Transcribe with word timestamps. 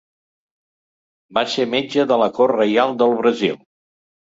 Va 1.39 1.43
ser 1.57 1.67
metge 1.75 2.07
de 2.15 2.19
la 2.23 2.31
cort 2.41 2.59
reial 2.63 2.97
del 3.05 3.17
Brasil. 3.23 3.57